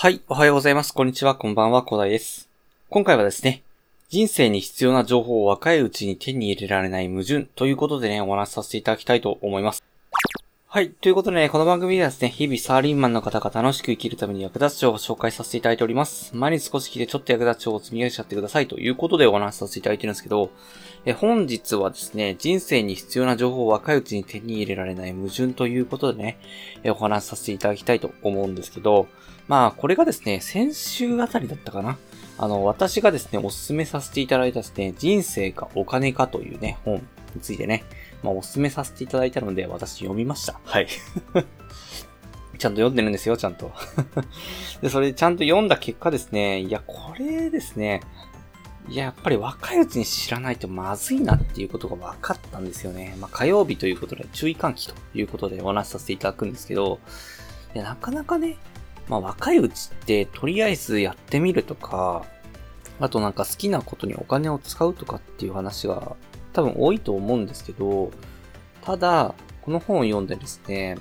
[0.00, 0.94] はい、おはようございます。
[0.94, 2.48] こんにちは、こんばんは、小田です。
[2.88, 3.64] 今回はですね、
[4.10, 9.82] 人生に必要な情報を若いうちに手に入れられない矛盾ということでね、お話しさせていただきたいと思います。
[10.70, 10.90] はい。
[10.90, 16.36] ということでね、この番組ではですね、日々サーリンマンの方が楽しく生きるために役立つ情報を紹介させていただいております。
[16.36, 20.50] 毎日少し聞いてちょっと役立つ情報を積み上げちゃってくださいということでお話しさせていただいてるんですけど、
[21.06, 26.38] え本日はですね、人生に必要な情報を若いうちに手に入れられない矛盾ということでね、
[26.82, 29.06] えお話しさせていただきたいと思うんですけど、
[29.46, 31.96] まあ、これがですね、先週あたりだったかな。
[32.36, 36.96] あの、私がですね、おすすめさせていただいたですね、人生かお金かというね、本
[37.34, 37.84] についてね、
[38.22, 40.60] まあ、おすすめさせていただいたので、私読みました。
[40.64, 40.88] はい。
[42.58, 43.72] ちゃんと読んでるんですよ、ちゃんと。
[44.82, 48.00] で、それちゃんと読んだ結果ですね、いや、これですね、
[48.88, 53.16] いや、やっぱり若いうちに知らないとまずいなっていうことが分かったんですよね。
[53.20, 56.98] まあ、火曜日ということで注意喚起ということでお話しさせていただくんですけど、
[57.74, 58.56] いや、なかなかね、
[59.08, 62.24] まあ、若いうちって、とりあえずやってみるとか、
[62.98, 66.16] あとなんか好きなことにお金を使うとかっていう話が
[66.58, 68.10] 多分多いと思うんですけど、
[68.82, 70.98] ただ、この本を読んでですね、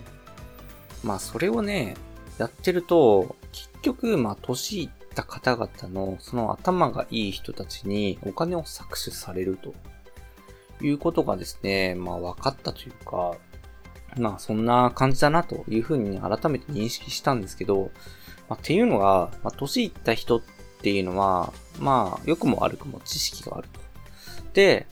[1.03, 1.95] まあそれをね、
[2.38, 9.73] やってると、結局、まあ年いった方々のその頭がいい人たちにお金を搾取されると
[10.86, 13.33] いうことがですね、まあ分かったというか、
[14.16, 17.89] まあそんな感じだなというふうに改めて認識したんですけど、
[18.47, 20.42] まあ、っていうのが、まあ、年いった人っ
[20.83, 23.80] ていうのは、まあ良くも悪くも知識があると。
[24.53, 24.86] で、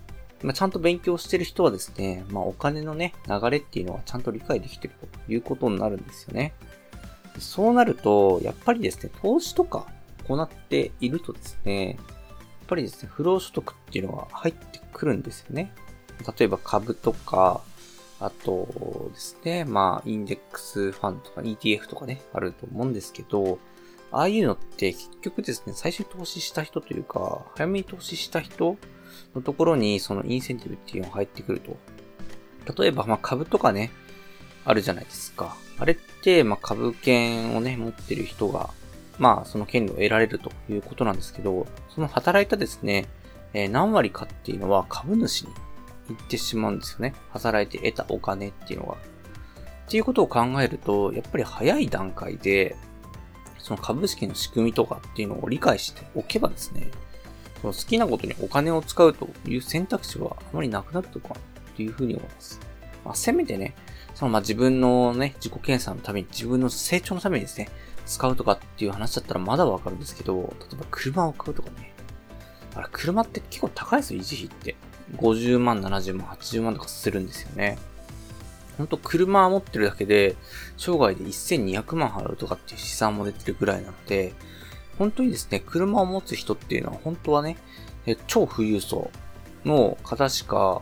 [0.45, 4.93] まあ、ちゃんと勉強してる人はですね、まあお金のね、流れっていうのはちゃんと理解できてる
[5.25, 6.53] ということになるんですよね。
[7.39, 9.87] そうなると、やっぱりですね、投資とか
[10.27, 11.97] 行っているとですね、やっ
[12.67, 15.73] ぱりですね、不労所得っていうのが入ってくるんですよね。
[16.37, 17.61] 例えば株とか、
[18.19, 23.57] あとですね、まあ、インデックスファンとか ETF とかね、あると思うんですけど、
[24.11, 28.77] ああいうのって結局ですね、最初に投資した人というか、早めに投資した人
[29.35, 31.77] のところにそのインセンティブっていうのが入ってくると。
[32.81, 33.91] 例えば、まあ株とかね、
[34.63, 35.55] あるじゃないですか。
[35.77, 38.69] あれって、まあ株券をね、持ってる人が、
[39.19, 43.07] まあその権利を得られるということなんですけど、その働いたですね、
[43.53, 45.49] えー何割かっていうのは株主に
[46.09, 47.13] 行ってしまうんですよね。
[47.29, 48.93] 働いて得たお金っていうのが。
[48.93, 48.97] っ
[49.87, 52.75] ていうことを考えると、やっぱり早い段階で、
[53.59, 56.89] その株式の仕組みとかっていうのを理解しておけばですね、
[57.65, 61.35] その好きなことにお金を使うという選択肢はあまりなくなるとか
[61.71, 62.59] っていうふうに思います。
[63.03, 63.75] まあ、せめてね、
[64.13, 67.69] そのまあ自分のね、自己検査のために、自分の成長のためにですね、
[68.05, 71.93] 使うとかっていう話だったらまだわかるんですけど、例えば車を買うとかね。
[72.75, 74.75] あれ、車って結構高いですよ、維持費って。
[75.17, 77.77] 50万、70万、80万とかするんですよね。
[78.77, 80.35] ほんと車持ってるだけで、
[80.77, 84.33] 生涯で1200万払うとかっていう試算も出てるぐらいなので、
[84.97, 87.57] 本当にですね、車を持つ人っていうのは本当はね、
[88.27, 89.09] 超富裕層
[89.65, 90.81] の方しか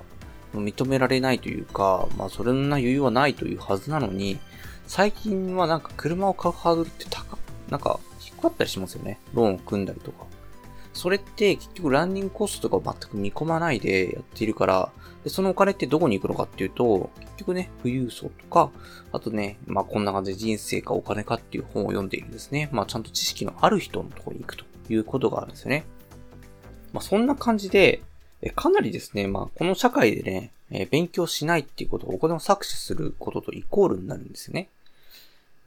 [0.53, 4.39] 認められないというか、まあそんな余裕はないというはずなのに、
[4.87, 7.37] 最近はなんか車を買うハードルって高、
[7.69, 9.19] なんか低かったりしますよね。
[9.33, 10.25] ローンを組んだりとか。
[10.93, 14.91] それって結局ランニングコストとかを全く見込まないでやっているから、
[15.23, 18.71] でそのお金ってどこに行くのかっていうと、結局ね、富裕層とか、
[19.11, 22.69] あとね、まあこんな感じで人生かお金かっていう本を読んでいるんですね。
[22.71, 25.85] まあちゃんと知識のある人のところに行くということがあるんですよね。
[26.91, 28.01] まあそんな感じで、
[28.55, 34.69] かなりですね、まあこの社会でね、え勉強しないっていうことをお金を搾取することとイコールになるんですよね。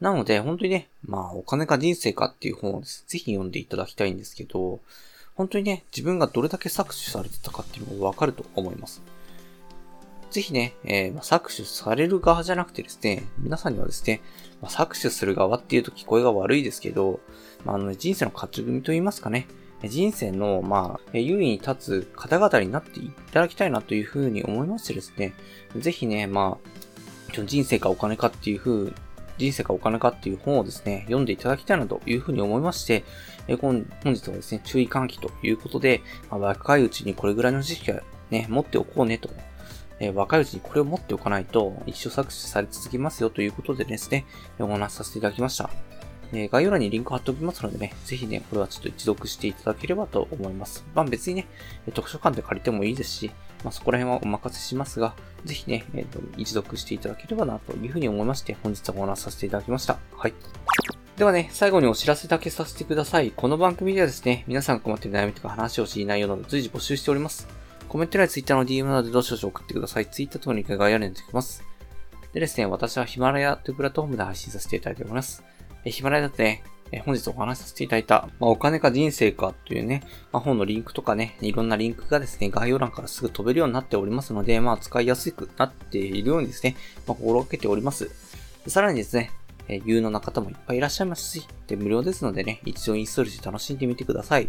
[0.01, 4.81] なので、本当にね、まあ、お金か人生かっていう本をぜひ読んでいただきたいんですけど、
[5.37, 9.03] 本当にね、自分がどれだけ搾取されてたかっていうのがわかると思います。
[10.31, 14.21] ぜひね、えーま、搾取される側じゃなくてですね、皆さんにはですね、
[14.61, 17.21] まあ、搾取する側っていうと聞こえが悪いですけど、
[17.65, 19.47] まあ、あの人生の勝ち組と言いますかね、
[19.85, 25.35] 人生の、まあ、優位に立つ方々になっていただきたいなというふうに思いましてですね、
[25.77, 28.95] ぜひね、まあ、人生かお金かっていうふう
[29.39, 33.05] 人生かお金かっていう本をですね、読んでいただきたいなというふうに思いまして、
[33.49, 39.31] え本本日はですね、注意喚起ということで、まあ、若いうちにこれぐらいの知識はね、持っておこうねと。
[39.99, 44.27] え若いうちにこれを持っておかないと一生搾取され続けますよということでですね、
[44.59, 45.96] お話しさせていただきました。
[46.33, 50.85] え概要欄にリンク貼っておきますのでね、ぜひね、これはちょっと一読していただければと思います。
[50.95, 51.47] まあ別にね、
[51.87, 53.31] 図書館で借りてもいいですし、
[53.65, 55.15] まあそこら辺はお任せしますが、
[55.45, 59.99] ぜひね、えーと、一読していただければなというふうに思いまして、本日はお話しさせていただきました。
[60.17, 60.35] はい。
[61.17, 63.31] ではね、最後にお知らせだけさせてください。
[63.31, 67.49] この番組ではですね、皆さんが困っている悩みとか話を知りないようなど随時募集しております。
[67.89, 70.07] コメント欄や Twitter の DM などでどしどし送ってください。
[70.07, 71.65] Twitter とのリンクが概要欄に出てきます。
[72.35, 75.43] でですね、私はヒマラヤというプラットフォームで配信させていただいております。
[75.87, 80.03] えヒマラヤだとね、え本日お話しさせていただいた、まあ、お金か人生かというね、
[80.33, 86.75] まあ、本のリンクとかね、いろんなリンクがですね、概要欄からすぐ飛べるようになっておりますので、まあ、使いやすくなっているようにですね、
[87.07, 88.11] まあ、心がけております。
[88.67, 89.31] さらにですね、
[89.69, 94.49] え有能な方もいっぱいいらっしゃいますし、で、無料ですのでね、一応インストールして楽しんでみてください。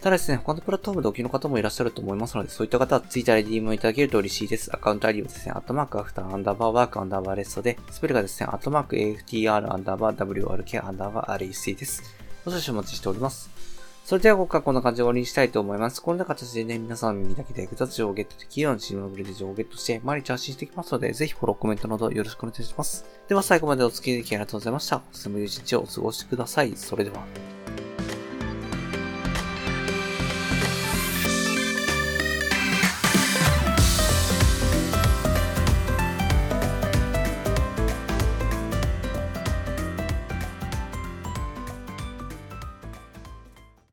[0.00, 4.70] ただですね、他のプラットフォームでお聴きの方もいらっしゃると思いますので、そういった方は Twitter で DM をいただけると嬉しいです。
[4.74, 12.02] アカウント ID はですね、アットマーク after アンダーバー work アンダーバー rest で、スペルがですね、アットマーク AFTR アンダーバー WRK アンダーバー REC です。
[12.44, 13.77] ご少々お待ちしております。
[14.08, 16.00] それでは今回はこんな感じで終わりにしたいと思います。
[16.00, 23.04] こんな形でね、皆さんにだけで役立つ情報をゲットできるようにチームのブレで情報をゲットして、毎日発信していきますので、ぜひフォロー、コメントなどよろしくお願いします。
[23.28, 25.02] では最後までお付き合いできありがとうございました。
[25.12, 26.74] おすすめ一日をお過ごしください。
[26.74, 27.57] それでは。